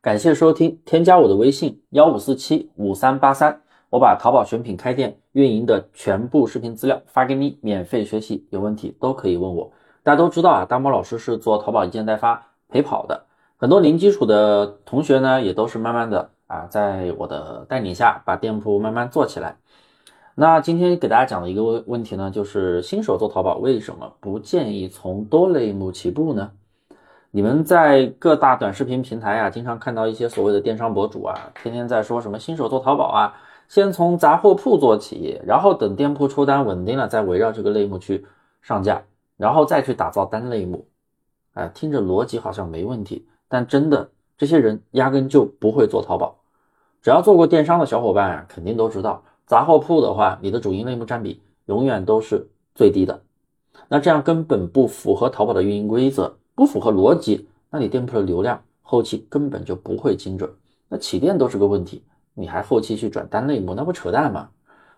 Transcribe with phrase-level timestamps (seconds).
[0.00, 9.72] 感谢收听，添加我的微信幺五四七五三八三，我把淘宝选品开店运营的全部视频资料发给你，免费学习，有问题都可以问我。
[10.04, 13.24] 大家都知道啊，大猫老师是做淘宝一件代发陪跑的，
[13.56, 19.56] 很多零基础的同学呢，也都是慢慢的啊，在我的带领下把店铺慢慢做起来。
[20.36, 26.52] 那今天给大家讲的一个问问题呢，就是新手做淘宝为什么不建议从多类目起步呢？
[27.30, 33.34] 你们在各大短视频平台啊，经常看到一些所谓的电商博主啊，天天在说什么新手做淘宝啊，
[33.68, 38.24] 先从杂货铺做起，然后等店铺出单稳定了，再围绕这个类目去
[38.62, 39.02] 上架，
[39.36, 40.86] 然后再去打造单类目。
[41.52, 46.38] 哎，听着逻辑好像没问题，但真的这些人压根就不会做淘宝。
[47.02, 49.22] 只要做过电商的小伙伴啊，肯定都知道。
[49.44, 53.20] 杂货铺的话，你的主营类目占比永远都是最低的，
[53.88, 60.52] 那这样根本不符合淘宝的运营规则，不符合逻辑，那你店铺的流量后期根本就不会精准，
[60.88, 62.02] 那起店都是个问题，
[62.34, 64.48] 你还后期去转单类目，那不扯淡吗？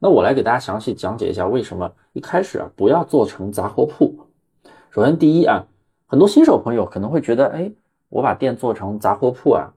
[0.00, 4.12] 那我来给大家详细讲解一下为什么一开始啊不要做成杂货铺。
[4.90, 5.64] 首先第一啊，
[6.06, 7.70] 很多新手朋友可能会觉得，哎，
[8.08, 9.72] 我把店做成杂货铺啊，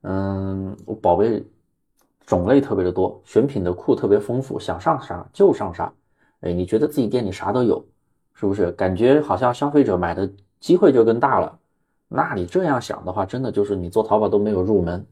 [0.00, 1.44] 嗯，我宝贝。
[2.24, 5.92] 种类特别的多，选品的库特别丰富，想上啥就上啥。
[6.40, 7.84] 哎，你觉得自己店里啥都有，
[8.32, 8.72] 是不是？
[8.72, 10.26] 感觉好像消费者买的
[10.60, 11.58] 机会就更大了。
[12.08, 15.04] 那你这样想的话，真的就是你做淘宝都没有入门。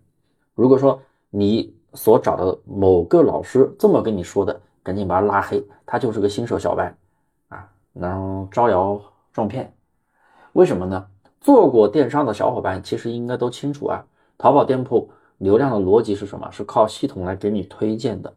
[0.54, 6.94] 如果说你所找的某个老师这么跟你说的，赶紧把他拉黑，他就是个新手小白
[7.48, 9.00] 啊，然后招摇
[9.32, 9.72] 撞骗。
[10.52, 11.06] 为什么呢？
[11.40, 14.04] 做过电商的小伙伴其实应该都清楚啊，
[14.38, 15.10] 淘宝店铺。
[15.38, 16.48] 流量的逻辑是什么？
[16.52, 18.32] 是靠系统来给你推荐的，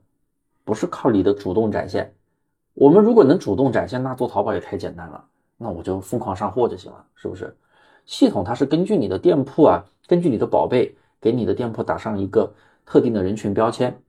[0.64, 2.16] 不是靠你的主动展现。
[2.74, 5.24] 我们如果能主动展现，那做淘宝也太简单了，
[5.58, 7.56] 那我就疯狂上货就行了，是不是？
[8.06, 12.54] 系统它是根据你的店铺啊，根据你的宝贝，给你的店铺打上一个
[12.86, 14.00] 特定的人群标签，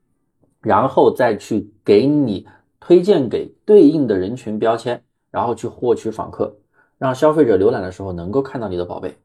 [0.60, 2.46] 然后再去给你
[2.78, 6.56] 推荐给对应的人群标签，然后去获取访客，
[6.98, 9.16] 让消费者浏览的时候能够看到你的宝贝。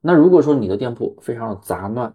[0.00, 2.14] 那如果说你的店铺非常的杂乱，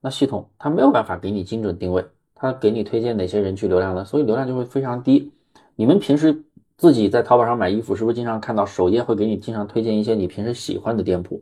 [0.00, 2.04] 那系统它没有办法给你精准定位，
[2.34, 4.04] 它给你推荐哪些人去流量呢？
[4.04, 5.32] 所以流量就会非常低。
[5.74, 6.44] 你们平时
[6.82, 11.40] 自己在淘宝上买衣服，是不是经常看到首页会给你经常推荐一些你平时喜欢的店铺？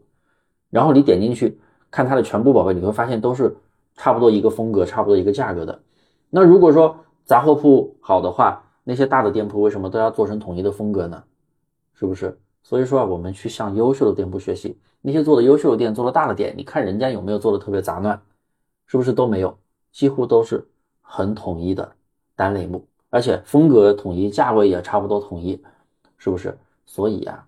[0.69, 1.59] 然后你点进去
[1.91, 3.57] 看它的全部宝贝，你会发现都是
[3.95, 5.81] 差不多一个风格、差不多一个价格的。
[6.29, 11.25] 那如果说杂货铺好的话，那些大的店铺为什么都要做成统一的风格呢？
[11.95, 12.39] 是不是？
[12.63, 18.21] 所以说啊，我们去向优秀的店铺学习，那些做的优秀的店、做的大的店，你看人家有没有做的特别杂乱？
[18.87, 19.57] 是不是都没有？
[19.91, 20.69] 几乎都是
[21.01, 21.93] 很统一的
[22.37, 25.63] 单类目，而且风格统一，价位也差不多统一，
[26.17, 26.57] 是不是？
[26.87, 27.47] 所以啊，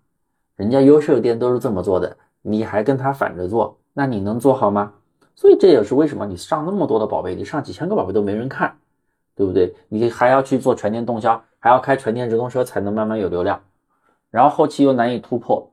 [0.56, 4.93] 人家优秀店都是这么做的，你还跟他反着做，那你能做好吗？
[5.34, 8.77] 所以这也是为什么你上那么多的宝贝，你上几千个宝贝都没人看，
[9.34, 9.75] 对不对？
[9.89, 13.62] 你还要去做全店动销，还要开全店直通车才能慢慢有流量，
[14.31, 15.73] 然后后期又难以突破，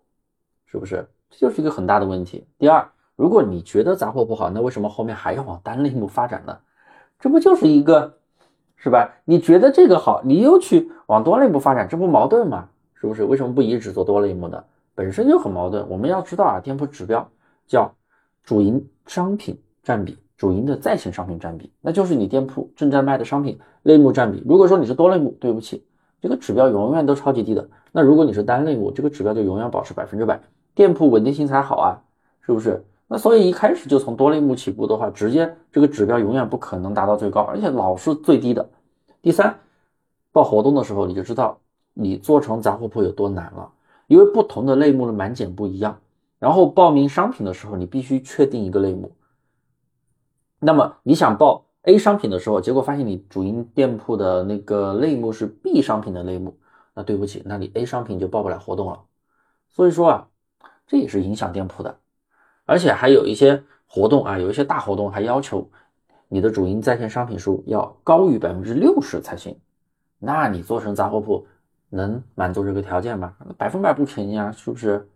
[0.65, 1.07] 是不是？
[1.29, 2.47] 这就是一个很大的问题。
[2.57, 2.89] 第二。
[3.15, 6.57] 如果你觉得杂货不好，那为什么后面还要往单类目发展呢？
[7.19, 8.18] 这不就是一个，
[8.81, 9.13] 是吧？
[9.25, 12.69] 你觉得这个好，你又去往多类目发展，这不矛盾吗？
[12.95, 13.25] 是不是？
[13.25, 14.63] 为什么不一直做多类目呢？
[14.95, 15.87] 本身就很矛盾。
[15.89, 17.29] 我们要知道啊，店铺指标
[17.67, 17.93] 叫
[18.43, 24.43] 主营商品占比，主营的在线商品占比，那就是你店铺正在卖的商品类目占比。
[24.47, 25.85] 如果说你是多类目，对不起，
[26.21, 27.69] 这个指标永远都超级低的。
[27.91, 30.39] 那如果你是单类目，这个指标就永远保持百分之百，
[30.73, 32.01] 店铺稳定性才好啊，
[32.41, 32.85] 是不是？
[33.11, 38.69] 那所以一开始就从多类目起步的话，直接这个指标永远不可能达到最高，而且老是最低的。
[39.19, 39.59] 第三，
[40.31, 41.59] 报活动的时候你就知道
[41.95, 43.71] 你做成杂货铺有多难了，
[44.05, 45.99] 因为不同的类目的满减不一样。
[46.37, 49.11] 然后报名商品的时候，你必须确定一个类目。
[50.59, 56.59] 那么你想报 A 商品的时候，结果发现你主营店铺的那个类目是 B 商品的类目，
[56.93, 59.01] 那对不起，那你 A 商品就报不了活动了。
[59.67, 60.27] 所以说啊，
[60.85, 61.97] 这也是影响店铺的。
[62.69, 65.67] 而且还有一些活动啊，有一些大活动还要求
[66.27, 69.57] 你的主营在线商品数要高于百分之六十才行。
[70.19, 71.47] 那你做成杂货铺
[71.89, 73.33] 能满足这个条件吗？
[73.57, 75.09] 百分百不可能啊，是不是？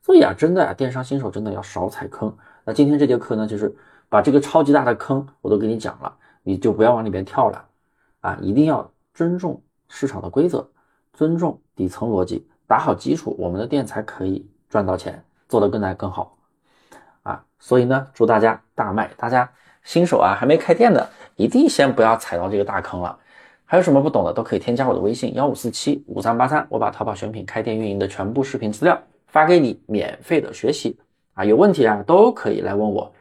[0.00, 2.34] 所以啊，真的啊，电商新手真的要少踩坑。
[2.64, 3.76] 那今天这节课呢，就是
[4.08, 7.62] 把这个超级大的坑我都给你讲了，你就不要往里边跳了
[8.20, 8.38] 啊！
[8.40, 10.66] 一定要尊重市场的规则，
[11.12, 16.32] 尊重底层逻辑，打好基础，我们的店才可以赚到钱，做得更来更好。
[17.58, 19.10] 所以呢，祝大家大卖！
[19.16, 19.48] 大家
[19.82, 23.18] 新手啊，还没开店的，一定先不要踩到这个大坑了。
[23.64, 30.96] 还有什么不懂的，都可以添加我的微信幺五四七五三八三，我把淘宝选品开店运营的全部视频资料发给你，免费的学习
[31.34, 31.44] 啊。
[31.44, 33.12] 有问题啊，都可以来问我。